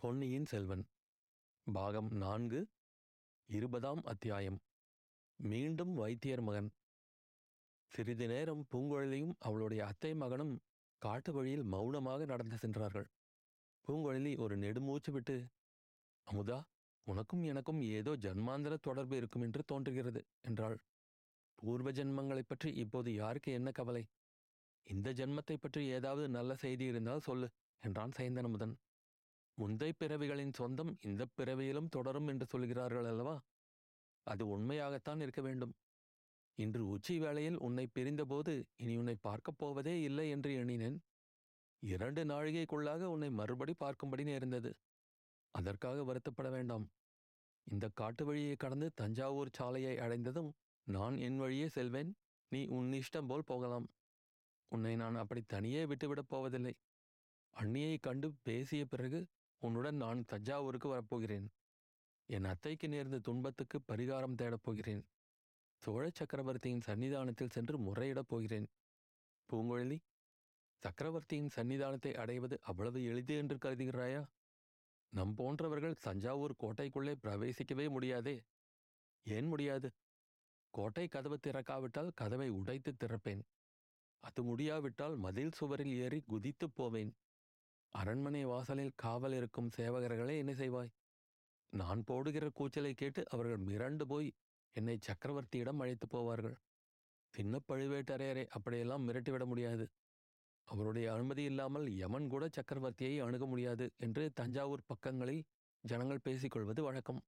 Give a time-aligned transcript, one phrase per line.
[0.00, 0.84] பொன்னியின் செல்வன்.
[1.72, 2.66] பாகம் நான்கு
[3.46, 4.58] இருபதாம் அத்தியாயம்.
[5.36, 6.70] மீண்டும் வைத்தியர் மகன்.
[7.86, 10.60] சிறிது நேரம் பூங்குழலியும் அவளுடைய அத்தை மகனும்
[10.98, 13.06] காட்டு வழியில் மௌனமாக நடந்து சென்றார்கள்.
[13.86, 15.46] பூங்குழலி ஒரு நெடுமூச்சு விட்டு
[16.30, 16.62] அமுதா
[17.04, 20.78] உனக்கும் எனக்கும் ஏதோ ஜன்மாந்திர தொடர்பு இருக்கும் என்று தோன்றுகிறது என்றாள்.
[21.54, 24.04] பூர்வ ஜென்மங்களைப் பற்றி இப்போது யாருக்கு என்ன கவலை?
[24.82, 28.74] இந்த ஜென்மத்தைப் பற்றி ஏதாவது நல்ல செய்தி இருந்தால் சொல்லு என்றான் சேந்தனமுதன்.
[29.60, 33.40] முந்தை பிறவிகளின் சொந்தம் இந்த பிறவியிலும் தொடரும் என்று சொல்கிறார்கள் அல்லவா?
[34.22, 35.72] அது உண்மையாகத்தான் இருக்க வேண்டும்.
[36.54, 41.00] இன்று உச்சி வேளையில் உன்னை பிரிந்தபோது இனி உன்னை பார்க்கப் போவதே இல்லை என்று எண்ணினேன்.
[41.78, 44.74] இரண்டு நாழிகைக்குள்ளாக உன்னை மறுபடி பார்க்கும்படி நேர்ந்தது.
[45.50, 46.88] அதற்காக வருத்தப்பட வேண்டாம்.
[47.70, 50.52] இந்த காட்டு வழியை கடந்து தஞ்சாவூர் சாலையை அடைந்ததும்
[50.84, 52.16] நான் என் வழியே செல்வேன்.
[52.48, 53.88] நீ உன் இஷ்டம் போல் போகலாம்.
[54.68, 56.74] உன்னை நான் அப்படி தனியே விட்டுவிடப் போவதில்லை.
[57.56, 59.26] அண்ணியை கண்டு பேசிய பிறகு
[59.60, 61.48] உன்னுடன் நான் தஞ்சாவூருக்கு வரப்போகிறேன்.
[62.26, 65.06] என் அத்தைக்கு நேர்ந்த துன்பத்துக்கு பரிகாரம் தேடப் போகிறேன்.
[65.76, 68.66] சோழ சக்கரவர்த்தியின் சன்னிதானத்தில் சென்று முறையிடப் போகிறேன்.
[69.52, 69.98] பூங்குழலி
[70.76, 74.26] சக்கரவர்த்தியின் சன்னிதானத்தை அடைவது அவ்வளவு எளிது என்று கருதுகிறாயா?
[75.10, 78.42] நம் போன்றவர்கள் தஞ்சாவூர் கோட்டைக்குள்ளே பிரவேசிக்கவே முடியாதே.
[79.24, 79.90] ஏன் முடியாது?
[80.70, 83.42] கோட்டை கதவு திறக்காவிட்டால் கதவை உடைத்து திறப்பேன்.
[84.20, 87.14] அது முடியாவிட்டால் மதில் சுவரில் ஏறி குதித்துப் போவேன்.
[87.94, 90.90] அரண்மனை வாசலில் காவல் இருக்கும் சேவகர்களே என்ன செய்வாய்?
[91.72, 94.28] நான் போடுகிற கூச்சலை கேட்டு அவர்கள் மிரண்டு போய்
[94.76, 96.56] என்னை சக்கரவர்த்தியிடம் அழைத்துப் போவார்கள்.
[97.34, 99.84] சின்ன பழுவேட்டரையரை அப்படியெல்லாம் மிரட்டிவிட முடியாது.
[100.68, 105.42] அவருடைய அனுமதி இல்லாமல் யமன் கூட சக்கரவர்த்தியை அணுக முடியாது என்று தஞ்சாவூர் பக்கங்களில்
[105.84, 107.20] ஜனங்கள் பேசிக்கொள்வது வழக்கம்.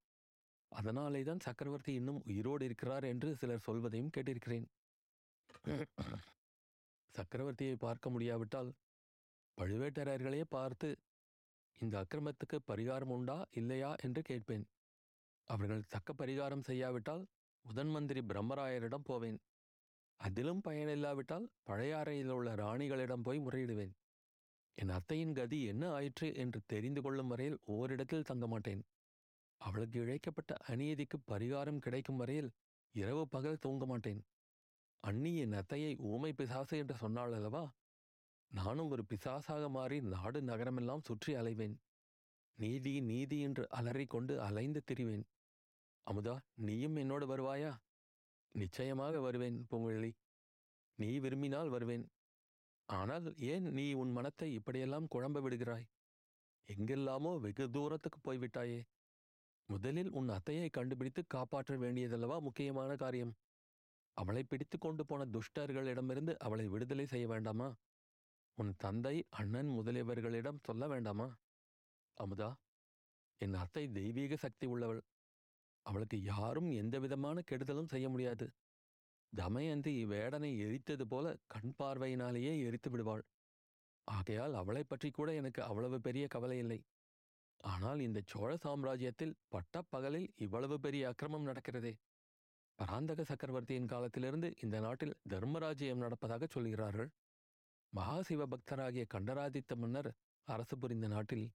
[0.72, 4.66] அதனாலே தான் சக்கரவர்த்தி இன்னும் உயிரோடு இருக்கிறார் என்று சிலர் சொல்வதையும் கேட்டிருக்கிறேன்.
[7.14, 8.70] சக்கரவர்த்தியை பார்க்க முடியாவிட்டால்
[9.60, 10.88] பழுவேட்டரையர்களே பார்த்து
[11.80, 13.94] இந்த அக்கிரமத்துக்கு பரிகாரம் உண்டா இல்லையா?
[14.02, 14.64] என்று கேட்பேன்.
[15.48, 17.24] அவர்கள் தக்க பரிகாரம் செய்யாவிட்டால்
[17.64, 19.38] முதன் மந்திரி பிரம்மராயரிடம் போவேன்.
[20.20, 23.92] அதிலும் பயனில்லாவிட்டால் பழையாறையில் உள்ள ராணிகளிடம் போய் முறையிடுவேன்.
[24.74, 28.82] என் அத்தையின் கதி என்ன ஆயிற்று என்று தெரிந்து கொள்ளும் வரையில் ஓரிடத்தில் தங்க மாட்டேன்.
[29.60, 32.50] அவளுக்கு இழைக்கப்பட்ட அநீதிக்கு பரிகாரம் கிடைக்கும் வரையில்
[32.94, 34.22] இரவு பகல் தூங்க மாட்டேன்.
[35.00, 37.62] அண்ணி என் அத்தையை ஊமை பிசாசு என்று சொன்னாள் அல்லவா?
[38.52, 41.76] நானும் ஒரு பிசாசாக மாறி நாடு நகரமெல்லாம் சுற்றி அலைவேன்.
[42.58, 45.24] நீதி நீதி என்று அலறிக் கொண்டு அலைந்து திரிவேன்.
[46.06, 47.72] அமுதா நீயும் என்னோடு வருவாயா?
[48.54, 50.12] நிச்சயமாக வருவேன் பூங்குழலி.
[50.98, 52.04] நீ விரும்பினால் வருவேன்.
[52.88, 55.86] ஆனால் ஏன் நீ உன் மனத்தை இப்படியெல்லாம் குழம்ப விடுகிறாய்?
[56.68, 58.80] எங்கெல்லாமோ வெகு தூரத்துக்கு போய்விட்டாயே.
[59.68, 63.32] முதலில் உன் அத்தையை கண்டுபிடித்து காப்பாற்ற வேண்டியதல்லவா முக்கியமான காரியம்?
[64.16, 67.68] அவளை பிடித்து கொண்டு போன துஷ்டர்களிடமிருந்து அவளை விடுதலை செய்ய வேண்டாமா?
[68.56, 71.36] உன் தந்தை அண்ணன் முதலியவர்களிடம் சொல்ல வேண்டாமா?
[72.16, 72.54] அமுதா
[73.38, 75.02] என் அத்தை தெய்வீக சக்தி உள்ளவள்.
[75.82, 78.50] அவளுக்கு யாரும் எந்தவிதமான கெடுதலும் செய்ய முடியாது.
[79.32, 83.24] தமயந்தி வேடனை எரித்தது போல கண் பார்வையினாலேயே எரித்து விடுவாள்.
[84.04, 86.80] ஆகையால் அவளைப் பற்றி கூட எனக்கு அவ்வளவு பெரிய கவலை இல்லை.
[87.56, 91.94] ஆனால் இந்த சோழ சாம்ராஜ்யத்தில் பட்டப்பகலில் இவ்வளவு பெரிய அக்கிரமம் நடக்கிறதே.
[92.74, 97.10] பராந்தக சக்கரவர்த்தியின் காலத்திலிருந்து இந்த நாட்டில் தர்மராஜ்யம் நடப்பதாக சொல்கிறார்கள்.
[97.92, 100.08] மகாசிவ பக்தராகிய கண்டராதித்த மன்னர்
[100.48, 101.46] அரசு புரிந்த நாட்டில்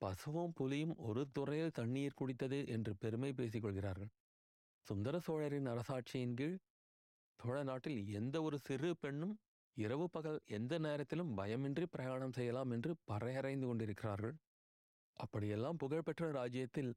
[0.00, 4.10] பசுவும் புலியும் ஒரு துறையில் தண்ணீர் குடித்தது என்று பெருமை பேசிக் கொள்கிறார்கள்.
[4.86, 6.56] சுந்தர சோழரின் அரசாட்சியின் கீழ்
[7.40, 9.34] சோழ நாட்டில் எந்த ஒரு சிறு பெண்ணும்
[9.76, 14.34] இரவு பகல் எந்த நேரத்திலும் பயமின்றி பிரயாணம் செய்யலாம் என்று பறையறைந்து கொண்டிருக்கிறார்கள்.
[15.16, 16.90] அப்படியெல்லாம் புகழ்பெற்ற ராஜ்யத்தில்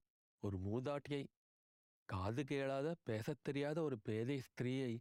[0.44, 1.24] ஒரு மூதாட்டியை
[2.10, 4.92] காது கேளாத பேசத் தெரியாத ஒரு பேதை ஸ்திரீயை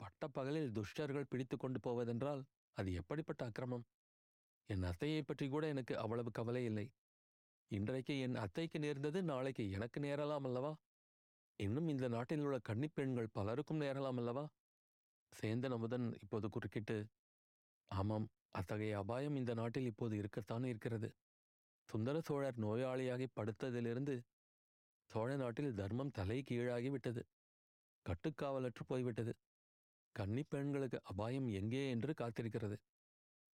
[0.00, 2.42] பட்டப்பகலில் துஷ்டர்கள் பிடித்து கொண்டு போவதென்றால்
[2.80, 3.84] அது எப்படிப்பட்ட அக்கிரமம்?
[4.68, 6.86] என் அத்தையைப் பற்றி கூட எனக்கு அவ்வளவு கவலை இல்லை.
[7.70, 10.72] இன்றைக்கு என் அத்தைக்கு நேர்ந்தது நாளைக்கு எனக்கு நேரலாம் அல்லவா?
[11.60, 14.44] இன்னும் இந்த நாட்டில் உள்ள கன்னிப் பெண்கள் பலருக்கும் நேரலாம் அல்லவா?
[15.32, 16.96] சேந்தன் அமுதன் இப்போது குறுக்கிட்டு
[17.90, 21.08] ஆமாம் அத்தகைய அபாயம் இந்த நாட்டில் இப்போது இருக்கத்தான் இருக்கிறது.
[21.88, 24.14] சுந்தர சோழர் நோயாளியாகி படுத்ததிலிருந்து
[25.10, 27.22] சோழ நாட்டில் தர்மம் தலை கீழாகி விட்டது
[28.06, 29.32] கட்டுக்காவலற்று போய்விட்டது.
[30.14, 32.76] கன்னிப் பெண்களுக்கு அபாயம் எங்கே என்று காத்திருக்கிறது.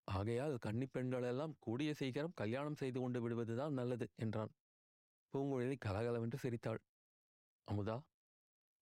[0.08, 4.52] ஆகையால் கன்னிப் பெண்களெல்லாம் கூடிய சீக்கிரம் கல்யாணம் செய்து கொண்டு விடுவதுதான் நல்லது என்றான்.
[5.32, 6.80] பூங்குழலி கலகலவென்று சிரித்தாள்.
[7.68, 7.96] அமுதா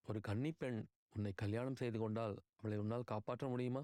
[0.04, 0.78] ஒரு கன்னிப் பெண்
[1.10, 3.82] உன்னை கல்யாணம் செய்து கொண்டால் அவளை உன்னால் காப்பாற்ற முடியுமா?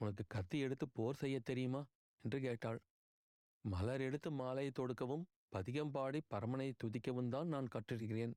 [0.00, 1.82] உனக்கு கத்தி எடுத்து போர் செய்ய தெரியுமா?
[2.24, 2.80] என்று கேட்டாள்.
[3.64, 8.34] மலர் எடுத்து மாலையை தொடுக்கவும் பதிகம் பாடி பரமனை துதிக்கவும் தான் நான் கற்றிருக்கிறேன்.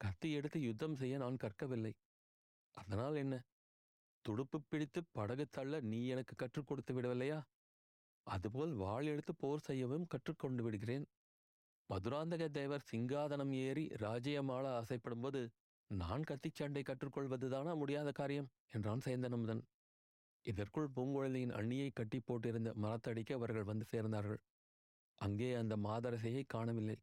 [0.00, 1.92] கத்தி எடுத்து யுத்தம் செய்ய நான் கற்கவில்லை.
[2.74, 3.34] அதனால் என்ன?
[4.24, 7.38] துடுப்பு பிடித்து படகு தள்ள நீ எனக்கு கற்றுக் கொடுத்து விடவில்லையா?
[8.26, 11.06] அதுபோல் வாள் எடுத்து போர் செய்யவும் கற்றுக்கொண்டு விடுகிறேன்.
[11.90, 15.40] மதுராந்தக தேவர் சிங்காதனம் ஏறி ராஜ்யமாள ஆசைப்படும்போது
[15.90, 18.48] நான் கத்திச் சண்டை கற்றுக்கொள்வதுதானா முடியாத காரியம்?
[18.68, 19.62] என்றான் சேந்தனமுதன்.
[20.46, 24.40] இதற்குள் பூங்குழலியின் அண்ணியை கட்டி போட்டிருந்த மரத்தடிக்கு அவர்கள் வந்து சேர்ந்தார்கள்.
[25.18, 26.96] அங்கே அந்த மாதரசையை காணவில்லை.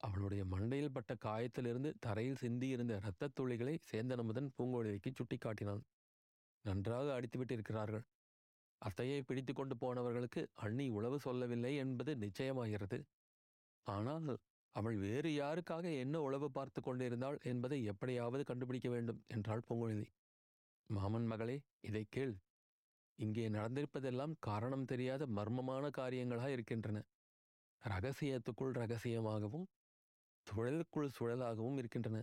[0.00, 5.82] அவளுடைய மண்டையில் பட்ட காயத்திலிருந்து தரையில் சிந்தியிருந்த இரத்தத் துளிகளை சேந்தனமுதன் பூங்குழலிக்கு சுட்டிக்காட்டினான்.
[6.64, 8.04] நன்றாக அடித்துவிட்டு இருக்கிறார்கள்.
[8.82, 12.98] அத்தையை பிடித்து கொண்டு போனவர்களுக்கு அண்ணி உளவு சொல்லவில்லை என்பது நிச்சயமாகிறது.
[13.86, 14.28] ஆனால்
[14.74, 20.06] அவள் வேறு யாருக்காக என்ன உளவு பார்த்து கொண்டிருந்தாள் என்பதை எப்படியாவது கண்டுபிடிக்க வேண்டும் என்றாள் பூங்குழலி.
[20.90, 22.34] மாமன் மகளே இதை கேள்.
[23.18, 26.98] இங்கே நடந்திருப்பதெல்லாம் காரணம் தெரியாத மர்மமான காரியங்களாக இருக்கின்றன.
[27.82, 29.66] ரகசியத்துக்குள் ரகசியமாகவும்
[30.46, 32.18] சுழலுக்குள் சுழலாகவும் இருக்கின்றன.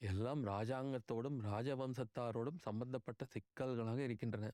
[0.00, 4.50] எல்லாம் ராஜாங்கத்தோடும் ராஜவம்சத்தாரோடும் சம்பந்தப்பட்ட சிக்கல்களாக இருக்கின்றன.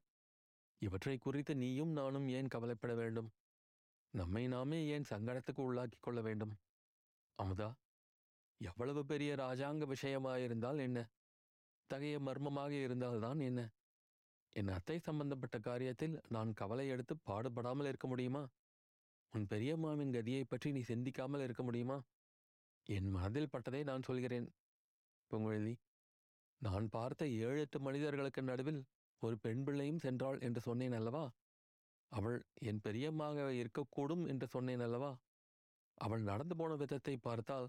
[0.78, 3.32] இவற்றை குறித்து நீயும் நானும் ஏன் கவலைப்பட வேண்டும்?
[4.10, 6.54] நம்மை நாமே ஏன் சங்கடத்துக்கு உள்ளாக்கிக் கொள்ள வேண்டும்?
[7.38, 7.68] அமுதா
[8.60, 11.10] எவ்வளவு பெரிய ராஜாங்க விஷயமாயிருந்தால் என்ன?
[11.90, 13.60] தகைய மர்மமாக இருந்தால்தான் என்ன?
[14.48, 18.42] என் அத்தை சம்பந்தப்பட்ட காரியத்தில் நான் கவலை எடுத்து பாடுபடாமல் இருக்க முடியுமா?
[19.32, 22.02] உன் பெரியம்மாவின் கதியை பற்றி நீ சிந்திக்காமல் இருக்க முடியுமா?
[22.86, 24.48] என் மனதில் பட்டதை நான் சொல்கிறேன்.
[25.32, 25.74] பூங்குழலி
[26.60, 28.80] நான் பார்த்த ஏழு எட்டு மனிதர்களுக்கு நடுவில்
[29.22, 31.24] ஒரு பெண் பிள்ளையும் சென்றாள் என்று சொன்னேன் அல்லவா?
[32.12, 35.12] அவள் என் பெரியம்மாக இருக்கக்கூடும் என்று சொன்னேன் அல்லவா?
[35.96, 37.68] அவள் நடந்து போன விதத்தை பார்த்தால்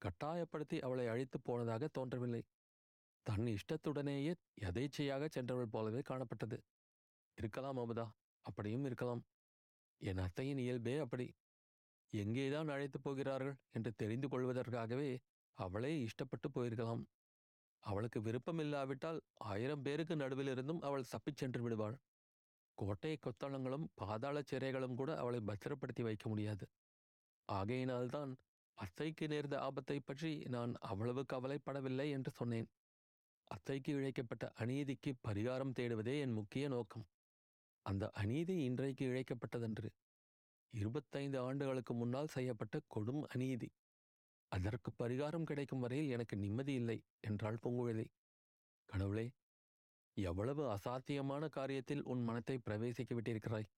[0.00, 2.42] கட்டாயப்படுத்தி அவளை அழைத்து போனதாக தோன்றவில்லை.
[3.26, 6.58] தன் இஷ்டத்துடனேயே எதேச்சையாக சென்றவள் போலவே காணப்பட்டது.
[7.38, 8.06] இருக்கலாம் அமுதா
[8.44, 9.22] அப்படியும் இருக்கலாம்.
[10.00, 11.26] என் அத்தையின் இயல்பே அப்படி.
[12.12, 15.10] எங்கேதான் அழைத்துப் போகிறார்கள் என்று தெரிந்து கொள்வதற்காகவே
[15.58, 17.02] அவளே இஷ்டப்பட்டு போயிருக்கலாம்.
[17.84, 21.96] அவளுக்கு விருப்பமில்லாவிட்டால் ஆயிரம் பேருக்கு நடுவில் இருந்தும் அவள் தப்பிச் சென்று விடுவாள்.
[22.78, 26.64] கோட்டை கொத்தளங்களும் பாதாள சிறைகளும் கூட அவளை பத்திரப்படுத்தி வைக்க முடியாது.
[27.48, 28.32] ஆகையினால்தான்
[28.78, 32.68] அத்தைக்கு நேர்ந்த ஆபத்தை பற்றி நான் அவ்வளவு கவலைப்படவில்லை என்று சொன்னேன்.
[33.44, 37.06] அத்தைக்கு இழைக்கப்பட்ட அநீதிக்கு பரிகாரம் தேடுவதே என் முக்கிய நோக்கம்.
[37.86, 39.88] அந்த அநீதி இன்றைக்கு இழைக்கப்பட்டதன்று
[40.74, 43.68] இருபத்தைந்து ஆண்டுகளுக்கு முன்னால் செய்யப்பட்ட கொடும் அநீதி.
[44.52, 48.06] அதற்கு பரிகாரம் கிடைக்கும் வரையில் எனக்கு நிம்மதி இல்லை என்றாள் பூங்குழலி.
[48.88, 49.26] கடவுளே
[50.16, 53.68] எவ்வளவு அசாத்தியமான காரியத்தில் உன் மனத்தை பிரவேசிக்க விட்டிருக்கிறாய்?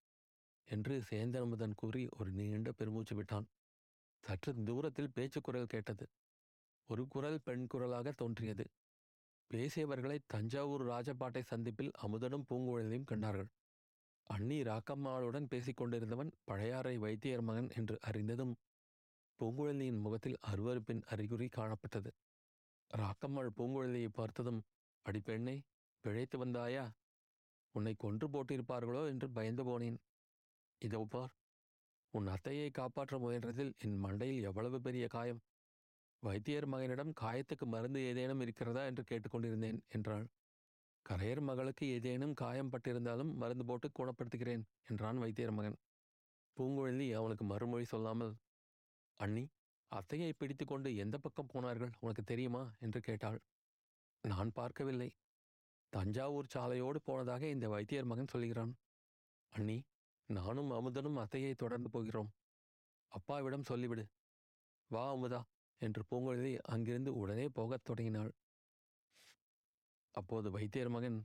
[0.68, 3.46] என்று சேந்தனமுதன் கூறி ஒரு நீண்ட பெருமூச்சு விட்டான்.
[4.24, 6.04] சற்று தூரத்தில் பேச்சுக் குரல் கேட்டது.
[6.88, 8.64] ஒரு குரல் பெண் குரலாக தோன்றியது.
[9.50, 13.50] பேசியவர்களை தஞ்சாவூர் ராஜபாட்டை சந்திப்பில் அமுதனும் பூங்குழலியும் கண்டார்கள்.
[14.26, 18.54] அண்ணி ராக்கம்மாளுடன் பேசிக் கொண்டிருந்தவன் பழையாறை வைத்தியர் மகன் என்று அறிந்ததும்
[19.44, 22.10] பூங்குழலியின் முகத்தில் அருவருப்பின் அறிகுறி காணப்பட்டது.
[22.90, 24.60] ராக்கம்மாள் பூங்குழலியை பார்த்ததும்
[25.06, 25.60] அடிப்பெண்ணே
[26.04, 26.84] பிழைத்து வந்தாயா?
[27.70, 29.08] உன்னை கொன்று போட்டிருப்பார்களோ?
[29.08, 29.96] என்று பயந்து போனேன்.
[30.78, 31.34] இதோ பார்
[32.10, 35.42] உன் அத்தையை காப்பாற்ற முயன்றதில் என் மண்டையில் எவ்வளவு பெரிய காயம்?
[36.22, 38.84] வைத்தியர் மகனிடம் காயத்துக்கு மருந்து ஏதேனும் இருக்கிறதா?
[38.84, 40.26] என்று கேட்டுக்கொண்டிருந்தேன் என்றாள்.
[41.06, 45.78] கரையர் மகளுக்கு ஏதேனும் காயம் பட்டிருந்தாலும் மருந்து போட்டு குணப்படுத்துகிறேன் என்றான் வைத்தியர் மகன்.
[46.56, 48.34] பூங்குழலி அவனுக்கு மறுமொழி சொல்லாமல்
[49.16, 49.48] அண்ணி
[49.90, 51.90] அத்தையை பிடித்துக்கொண்டு எந்த பக்கம் போனார்கள்?
[52.00, 52.72] உனக்கு தெரியுமா?
[52.80, 53.40] என்று கேட்டாள்.
[54.22, 55.10] நான் பார்க்கவில்லை.
[55.88, 58.74] தஞ்சாவூர் சாலையோடு போனதாக இந்த வைத்தியர் மகன் சொல்கிறான்
[59.50, 59.82] அண்ணி
[60.26, 62.30] நானும் அமுதனும் அத்தையை தொடர்ந்து போகிறோம்.
[63.08, 64.04] அப்பாவிடம் சொல்லிவிடு.
[64.88, 65.42] வா அமுதா
[65.78, 68.32] என்று பூங்குழலி அங்கிருந்து உடனே போகத் தொடங்கினாள்.
[70.10, 71.24] அப்போது வைத்தியர் மகன்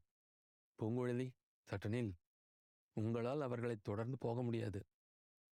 [0.80, 1.30] பூங்குழலி
[1.70, 2.12] சட்டனில்
[2.94, 4.86] உங்களால் அவர்களை தொடர்ந்து போக முடியாது.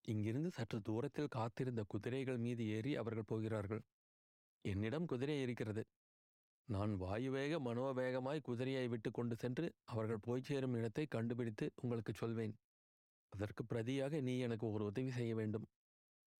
[0.07, 3.81] இங்கிருந்து சற்று தூரத்தில் காத்திருந்த குதிரைகள் மீது ஏறி அவர்கள் போகிறார்கள்.
[4.65, 5.83] என்னிடம் குதிரை இருக்கிறது.
[6.69, 12.55] நான் வாயுவேக மனோவேகமாய் குதிரையை விட்டு கொண்டு சென்று அவர்கள் போய் சேரும் இடத்தை கண்டுபிடித்து உங்களுக்கு சொல்வேன்.
[13.33, 15.67] அதற்கு பிரதியாக நீ எனக்கு ஒரு உதவி செய்ய வேண்டும்.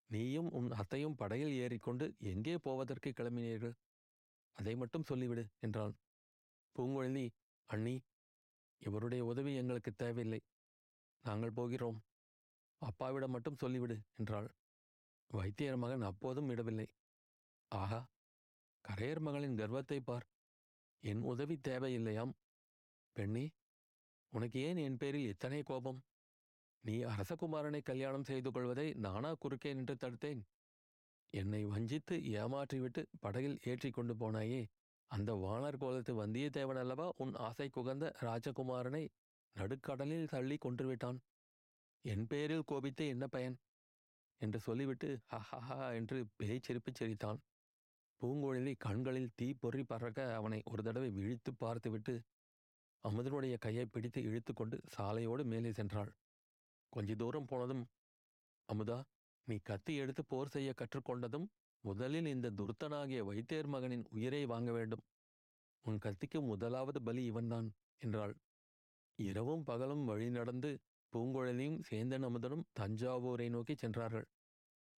[0.09, 3.75] நீயும் உன் அத்தையும் படையில் ஏறிக்கொண்டு எங்கே போவதற்கு கிளம்பினீர்கள்?
[4.57, 5.95] அதை மட்டும் சொல்லிவிடு என்றான்.
[6.75, 7.25] பூங்குழலி
[7.69, 7.95] அண்ணி
[8.81, 10.41] இவருடைய உதவி எங்களுக்கு தேவையில்லை.
[11.25, 11.97] நாங்கள் போகிறோம்.
[12.81, 14.49] அப்பாவிடம் மட்டும் சொல்லிவிடு என்றாள்.
[15.31, 16.87] வைத்தியர் மகன் அப்போதும் விடவில்லை.
[17.71, 18.01] ஆஹா
[18.85, 20.25] கரையர் மகளின் கர்வத்தை பார்.
[21.03, 22.33] என் உதவி தேவையில்லையாம்.
[23.15, 23.45] பெண்ணே
[24.33, 25.99] உனக்கு ஏன் என் பேரில் இத்தனை கோபம்?
[26.83, 30.41] நீ அரசகுமாரனை கல்யாணம் செய்து கொள்வதை நானா குறுக்கே நின்று தடுத்தேன்.
[31.33, 34.61] என்னை வஞ்சித்து ஏமாற்றிவிட்டு படகில் ஏற்றி கொண்டு போனாயே
[35.11, 39.03] அந்த வானர் கோலத்து வந்தியத்தேவன் அல்லவா உன் ஆசை குகந்த ராஜகுமாரனை
[39.55, 41.19] நடுக்கடலில் தள்ளி கொன்றுவிட்டான்.
[42.07, 43.55] என் பேரில் கோபித்து என்ன பயன்?
[44.41, 47.39] என்று சொல்லிவிட்டு ஹஹஹா என்று பேய்ச்சிரிப்புச் சிரித்தான்.
[48.21, 52.13] பூங்குழலி கண்களில் தீ பொறி பறக்க அவனை ஒரு தடவை விழித்து பார்த்துவிட்டு
[53.03, 56.11] அமுதனுடைய கையை பிடித்து இழுத்துக்கொண்டு சாலையோடு மேலே சென்றாள்.
[56.93, 57.83] கொஞ்ச தூரம் போனதும்
[58.69, 58.99] அமுதா
[59.47, 61.47] நீ கத்தி எடுத்து போர் செய்ய கற்றுக்கொண்டதும்
[61.83, 65.03] முதலில் இந்த துர்த்தனாகிய வைத்தேர் மகனின் உயிரை வாங்க வேண்டும்.
[65.85, 68.35] உன் கத்திக்கு முதலாவது பலி இவன்தான் என்றாள்.
[69.19, 70.71] இரவும் பகலும் வழி நடந்து
[71.13, 74.27] பூங்குழலியும் சேந்தன் அமுதனும் தஞ்சாவூரை நோக்கி சென்றார்கள்.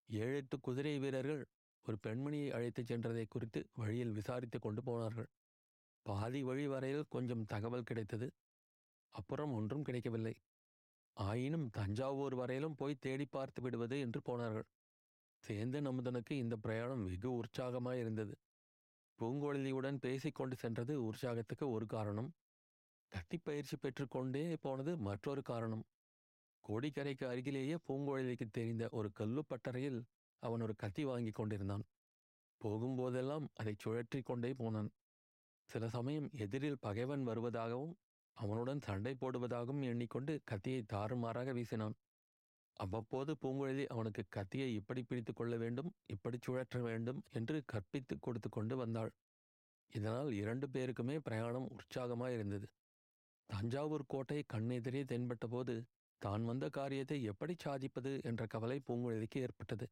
[0.09, 1.43] ஏழெட்டு குதிரை வீரர்கள்
[1.85, 5.29] ஒரு பெண்மணியை அழைத்துச் சென்றதை குறித்து வழியில் விசாரித்துக் கொண்டு போனார்கள்.
[6.05, 8.27] பாதி வழி வரையில் கொஞ்சம் தகவல் கிடைத்தது.
[9.13, 10.33] அப்புறம் ஒன்றும் கிடைக்கவில்லை.
[11.17, 14.67] ஆயினும் தஞ்சாவூர் வரையிலும் போய் தேடி பார்த்து விடுவது என்று போனார்கள்.
[15.43, 18.33] சேந்தன் அமுதனுக்கு இந்த பிரயாணம் வெகு உற்சாகமாயிருந்தது
[19.19, 22.29] பூங்கொழிலியுடன் பேசிக்கொண்டு சென்றது உற்சாகத்துக்கு ஒரு காரணம்.
[23.11, 25.83] கத்தி பயிற்சி பெற்றுக்கொண்டே போனது மற்றொரு காரணம்.
[26.69, 29.99] கோடிக்கரைக்கு அருகிலேயே பூங்கொழிலிக்கு தெரிந்த ஒரு கல்லுப்பட்டறையில்
[30.43, 31.85] அவன் ஒரு கத்தி வாங்கி கொண்டிருந்தான்.
[32.61, 34.89] போகும்போதெல்லாம் அதை சுழற்றி கொண்டே போனான்.
[35.69, 37.95] சில சமயம் எதிரில் பகைவன் வருவதாகவும்
[38.37, 41.95] அவனுடன் சண்டை போடுவதாகவும் எண்ணிக்கொண்டு கத்தியை தாறுமாறாக வீசினான்.
[42.73, 48.75] அவ்வப்போது பூங்குழலி அவனுக்கு கத்தியை இப்படி பிடித்து கொள்ள வேண்டும் இப்படி சுழற்ற வேண்டும் என்று கற்பித்து கொடுத்து கொண்டு
[48.75, 49.11] வந்தாள்.
[49.93, 52.67] இதனால் இரண்டு பேருக்குமே பிரயாணம் உற்சாகமாயிருந்தது.
[53.49, 55.75] தஞ்சாவூர் கோட்டை கண்ணெதிரே தென்பட்ட போது
[56.19, 59.85] தான் வந்த காரியத்தை எப்படி சாதிப்பது என்ற கவலை பூங்குழலிக்கு ஏற்பட்டது.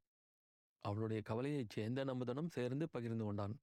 [0.85, 3.55] அவளுடைய கவலையைச் சேர்ந்த நம்புதனும் சேர்ந்து பகிர்ந்து கொண்டான்.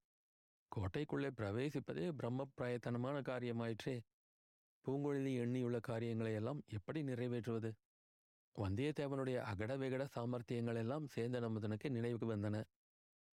[0.72, 3.96] கோட்டைக்குள்ளே பிரவேசிப்பதே பிரம்ம பிரயத்தனமான காரியமாயிற்றே.
[4.84, 7.70] பூங்குழலி எண்ணியுள்ள காரியங்களை எல்லாம் எப்படி நிறைவேற்றுவது?
[8.56, 12.56] வந்தியத்தேவனுடைய அகட விகட சாமர்த்தியங்கள் எல்லாம் சேர்ந்த நம்புதனுக்கு நினைவுக்கு வந்தன.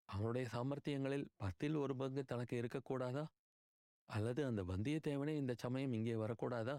[0.09, 3.25] அவனுடைய சாமர்த்தியங்களில் பத்தில் ஒரு பங்கு தனக்கு இருக்கக்கூடாதா?
[4.09, 6.77] அல்லது அந்த வந்தியத்தேவனே இந்த சமயம் இங்கே வரக்கூடாதா?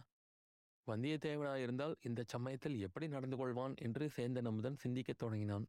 [0.87, 5.65] வந்தியத்தேவனாயிருந்தால் இந்த சமயத்தில் எப்படி நடந்து கொள்வான் என்று சேந்த அமுதன் சிந்திக்கத் தொடங்கினான்.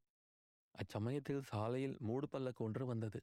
[0.75, 3.19] அச்சமயத்தில் சாலையில் மூடு பல்லக்கு ஒன்று வந்தது.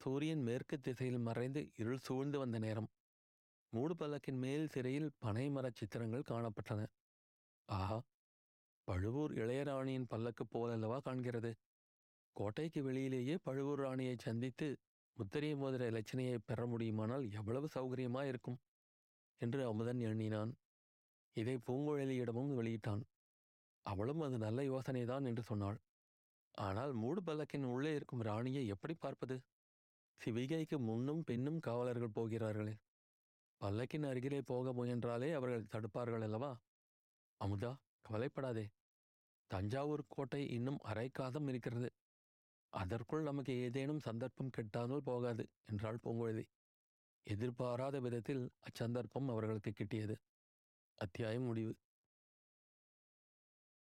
[0.00, 2.88] சூரியன் மேற்கு திசையில் மறைந்து இருள் சூழ்ந்து வந்த நேரம்.
[3.72, 6.80] மூடு பல்லக்கின் மேல் சிறையில் பனை மரச் சித்திரங்கள் காணப்பட்டன.
[7.68, 7.98] ஆஹா!
[8.88, 11.52] பழுவூர் இளையராணியின் பல்லக்கு போலல்லவா காண்கிறது.
[12.36, 14.68] கோட்டைக்கு வெளியிலேயே பழுவூர் ராணியை சந்தித்து
[15.16, 18.58] முத்திரை மோதிர இலச்சினையை பெற முடியுமானால் எவ்வளவு சௌகரியமா இருக்கும்?
[19.40, 20.52] என்று அமுதன் எண்ணினான்.
[21.36, 23.02] இதை பூங்குழலியிடமும் வெளியிட்டான்.
[23.86, 25.78] அவளும் அது நல்ல யோசனைதான் என்று சொன்னாள்.
[26.54, 29.36] ஆனால் மூடு பல்லக்கின் உள்ளே இருக்கும் ராணியை எப்படி பார்ப்பது?
[30.20, 32.74] சிவிகைக்கு முன்னும் பின்னும் காவலர்கள் போகிறார்களே.
[33.60, 36.52] பல்லக்கின் அருகிலே போக முயன்றாலே அவர்கள் தடுப்பார்கள் அல்லவா?
[37.40, 37.72] அமுதா
[38.02, 38.64] கவலைப்படாதே.
[39.50, 41.88] தஞ்சாவூர் கோட்டை இன்னும் அரைக்காதம் இருக்கிறது.
[42.72, 46.44] அதற்குள் நமக்கு ஏதேனும் சந்தர்ப்பம் கிட்டாமல் போகாது என்றாள் பூங்குழலி.
[47.26, 50.14] எதிர்பாராத விதத்தில் அச்சந்தர்ப்பம் அவர்களுக்கு கிட்டியது.
[51.02, 51.72] அத்தியாயம் முடிவு.